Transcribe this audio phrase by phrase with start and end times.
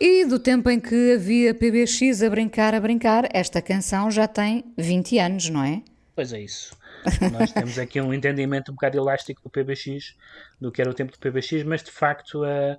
[0.00, 4.64] E do tempo em que havia PBX a brincar, a brincar, esta canção já tem
[4.76, 5.82] 20 anos, não é?
[6.14, 6.76] Pois é isso.
[7.32, 10.14] Nós temos aqui um entendimento um bocado elástico do PBX,
[10.60, 12.78] do que era o tempo do PBX, mas de facto a.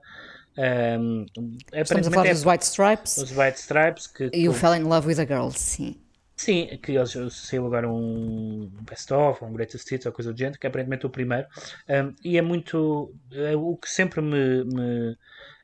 [0.57, 1.26] Um,
[1.73, 3.17] Estamos a falar é, dos White Stripes.
[3.17, 4.07] Os White Stripes.
[4.07, 5.95] Que, e o Fell in Love with a Girl, sim.
[6.35, 10.65] Sim, que eles saiu agora um best-of, um greatest hits ou coisa do género, que
[10.65, 11.45] é aparentemente o primeiro.
[11.90, 13.13] Um, e é muito.
[13.34, 15.17] É, o que sempre me, me,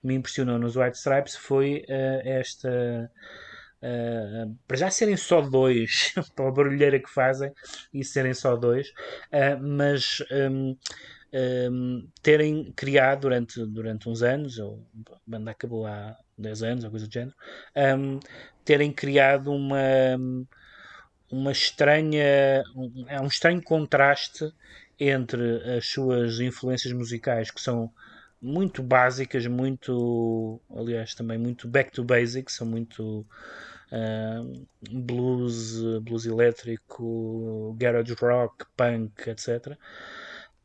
[0.06, 3.12] me, impressionou nos White Stripes foi uh, esta.
[3.82, 7.52] Uh, para já serem só dois, pela barulheira que fazem,
[7.94, 10.76] e serem só dois, uh, mas um,
[11.72, 16.90] um, terem criado durante, durante uns anos, ou a banda acabou há 10 anos, ou
[16.90, 17.36] coisa do género,
[17.98, 18.20] um,
[18.64, 20.18] terem criado uma
[21.32, 22.64] uma estranha
[23.08, 24.52] é um estranho contraste
[25.00, 27.92] entre as suas influências musicais que são
[28.46, 33.26] muito básicas, muito aliás também muito back to basics, são muito
[33.92, 39.76] uh, blues, blues elétrico, garage rock, punk, etc.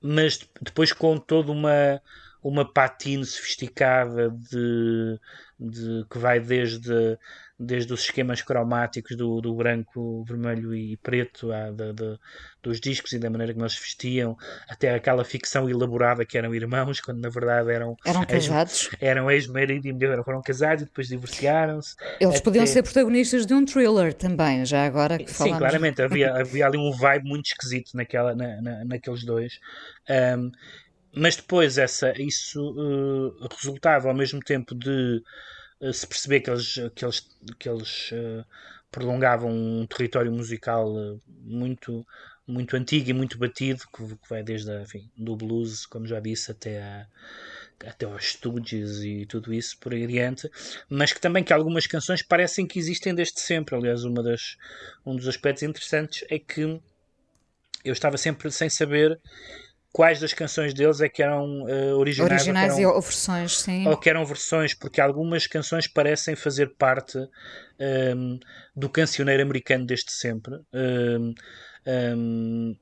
[0.03, 2.03] Mas depois com toda uma
[2.43, 5.19] uma patine sofisticada de,
[5.59, 7.19] de que vai desde
[7.61, 12.19] desde os esquemas cromáticos do, do branco, vermelho e preto, à, de, de,
[12.63, 14.35] dos discos e da maneira como eles vestiam,
[14.67, 18.89] até aquela ficção elaborada que eram irmãos, quando na verdade eram, eram casados.
[18.93, 21.97] Ex, eram ex-marido e mulher, foram casados e depois divorciaram-se.
[22.19, 22.45] Eles até...
[22.45, 25.59] podiam ser protagonistas de um thriller também, já agora que falamos.
[25.59, 29.61] Sim, claramente, havia, havia ali um vibe muito esquisito naquela, na, na, naqueles dois.
[30.09, 30.51] Um,
[31.15, 35.23] mas depois essa, isso uh, resultava ao mesmo tempo de
[35.81, 38.45] uh, se perceber que eles, que eles, que eles uh,
[38.91, 40.93] prolongavam um território musical
[41.27, 42.07] muito,
[42.47, 46.21] muito antigo e muito batido, que, que vai desde a, enfim, do blues, como já
[46.21, 47.07] disse, até, a,
[47.87, 50.51] até aos estúdios e tudo isso por aí adiante,
[50.89, 53.75] mas que também que algumas canções parecem que existem desde sempre.
[53.75, 54.57] Aliás, uma das,
[55.05, 56.81] um dos aspectos interessantes é que
[57.85, 59.19] eu estava sempre sem saber
[59.93, 63.89] quais das canções deles é que eram uh, originais, originais ou, eram, ou versões, sim.
[63.89, 67.29] ou que eram versões, porque algumas canções parecem fazer parte um,
[67.79, 68.39] ehm,
[68.75, 70.55] do cancioneiro americano desde sempre.
[70.73, 71.35] Um, ehm,
[71.87, 72.77] um,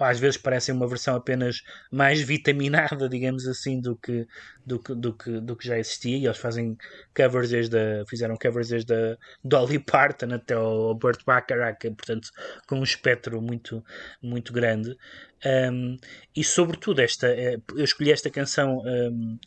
[0.00, 4.26] às vezes parecem uma versão apenas mais vitaminada, digamos assim, do que,
[4.66, 6.16] do que, do que, do que já existia.
[6.16, 6.76] E eles fazem
[7.14, 12.30] covers desde a, fizeram covers desde a Dolly Parton até o Burt Bacharach, portanto,
[12.66, 13.84] com um espectro muito,
[14.22, 14.96] muito grande.
[15.44, 15.96] Um,
[16.36, 18.82] e sobretudo, esta, eh, eu escolhi esta canção.
[18.84, 19.38] Um,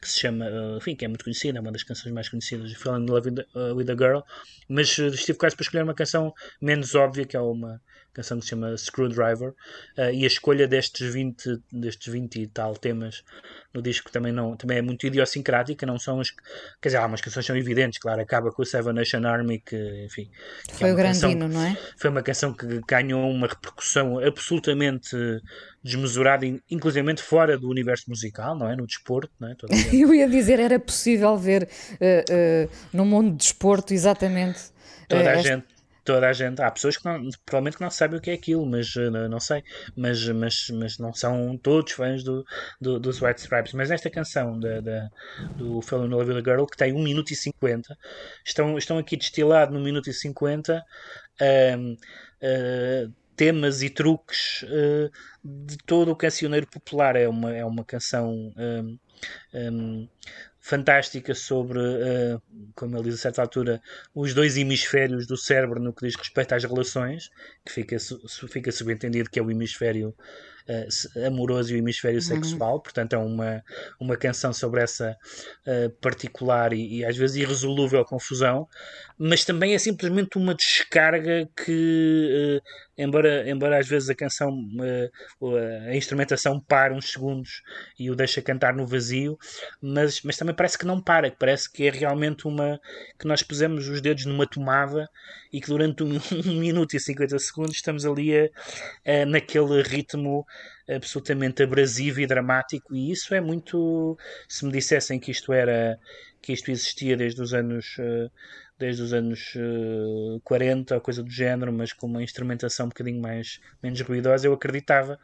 [0.00, 2.72] que se chama, eh, enfim, que é muito conhecida, é uma das canções mais conhecidas,
[2.74, 4.20] Falling in Love with uh, with a Girl,
[4.68, 7.80] mas uh, estive quase para escolher uma canção menos óbvia, que é uma
[8.12, 12.76] canção que se chama Screwdriver, uh, e a escolha destes 20, destes 20 e tal
[12.76, 13.24] temas
[13.72, 16.30] no disco também, não, também é muito idiosincrática, não são as,
[16.80, 20.04] quer dizer, há umas canções são evidentes, claro, acaba com o Seven Nation Army, que,
[20.06, 20.30] enfim...
[20.66, 21.78] Que foi é o grandino, canção, não é?
[21.96, 25.16] Foi uma canção que ganhou uma repercussão absolutamente
[25.82, 28.74] desmesurada, inclusive fora do universo musical, não é?
[28.74, 29.56] No desporto, não é?
[29.92, 34.60] Eu ia dizer, era possível ver uh, uh, no mundo do desporto, exatamente...
[35.08, 35.77] Toda a gente
[36.08, 36.62] toda a gente.
[36.62, 39.38] Há pessoas que não, provavelmente que não sabem o que é aquilo, mas uh, não
[39.38, 39.62] sei.
[39.94, 42.46] Mas, mas, mas não são todos fãs do,
[42.80, 43.74] do, dos White Stripes.
[43.74, 45.10] Mas nesta canção da, da,
[45.56, 47.94] do Fellow with a Girl, que tem 1 minuto e 50,
[48.42, 55.10] estão, estão aqui destilados no minuto e 50 uh, uh, temas e truques uh,
[55.44, 57.16] de todo o cancioneiro popular.
[57.16, 58.50] É uma, é uma canção.
[58.56, 58.98] Um,
[59.52, 60.08] um,
[60.68, 62.42] fantástica sobre, uh,
[62.76, 63.80] como ele diz a certa altura,
[64.14, 67.30] os dois hemisférios do cérebro no que diz respeito às relações,
[67.64, 67.96] que fica,
[68.50, 70.14] fica subentendido que é o hemisfério
[70.68, 72.22] uh, amoroso e o hemisfério uhum.
[72.22, 73.64] sexual, portanto é uma,
[73.98, 75.16] uma canção sobre essa
[75.66, 78.68] uh, particular e, e, às vezes irresolúvel confusão,
[79.16, 82.60] mas também é simplesmente uma descarga que,
[82.98, 84.52] embora, embora às vezes a canção,
[85.88, 87.62] a instrumentação para uns segundos
[87.98, 89.38] e o deixa cantar no vazio,
[89.80, 92.80] mas, mas também parece que não para, parece que é realmente uma
[93.18, 95.08] que nós pusemos os dedos numa tomada
[95.52, 98.48] e que durante um, um minuto e 50 segundos estamos ali a,
[99.06, 100.44] a, naquele ritmo
[100.88, 102.94] absolutamente abrasivo e dramático.
[102.94, 104.16] E isso é muito
[104.48, 105.98] se me dissessem que isto era
[106.40, 108.30] que isto existia desde os anos eh,
[108.78, 109.54] desde os anos
[110.44, 114.52] 40 ou coisa do género, mas com uma instrumentação um bocadinho mais menos ruidosa, eu
[114.52, 115.18] acreditava,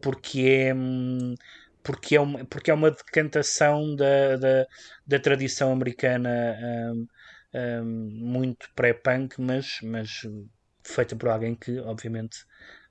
[0.00, 0.74] porque é
[1.82, 4.66] porque é uma, porque é uma decantação da, da,
[5.06, 6.58] da tradição americana
[6.92, 7.06] um,
[7.54, 10.26] um, muito pré-punk, mas, mas
[10.82, 12.38] feita por alguém que, obviamente,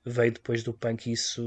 [0.06, 1.42] veio depois do punk e isso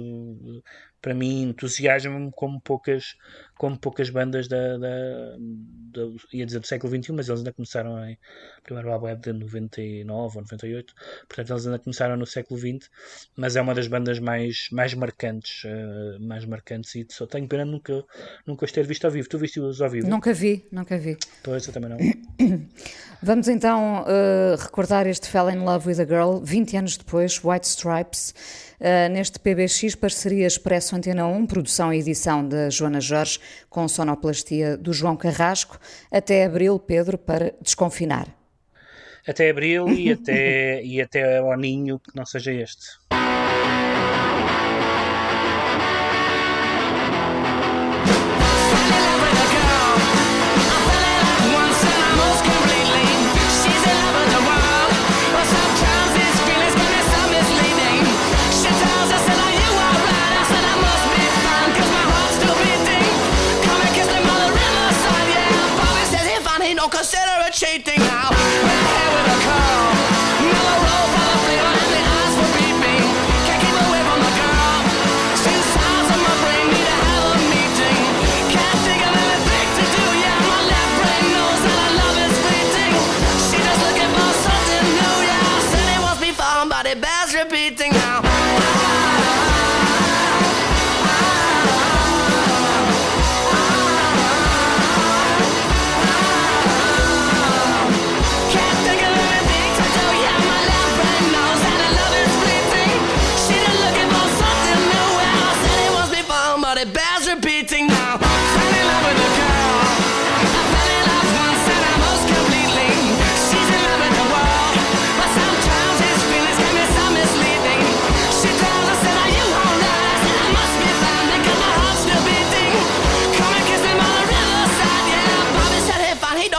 [1.01, 3.15] para mim entusiasma-me como poucas,
[3.57, 6.01] como poucas bandas da, da, da,
[6.33, 8.17] ia dizer do século XXI, mas eles ainda começaram em
[8.63, 10.93] primeiro álbum é de 99 ou 98,
[11.27, 12.89] portanto eles ainda começaram no século XX,
[13.35, 17.63] mas é uma das bandas mais, mais marcantes, uh, mais marcantes e só tenho pena
[17.63, 18.03] nunca,
[18.45, 19.29] nunca os ter visto ao vivo.
[19.29, 20.07] Tu viste-os ao vivo?
[20.07, 21.17] Nunca vi, nunca vi.
[21.43, 21.97] Pois, eu também não.
[23.21, 27.67] Vamos então uh, recordar este Fell in Love with a Girl, 20 anos depois, White
[27.67, 28.33] Stripes.
[28.79, 33.37] Uh, neste PBX, parceria Expresso Antena 1, produção e edição da Joana Jorge,
[33.69, 35.77] com sonoplastia do João Carrasco,
[36.09, 38.33] até abril, Pedro, para desconfinar.
[39.27, 43.08] Até abril e até, e até ao ninho que não seja este.
[66.59, 68.29] money, no consider it cheating now.
[68.29, 69.98] We're here with a call.